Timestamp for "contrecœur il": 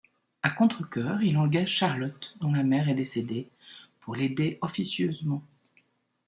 0.49-1.37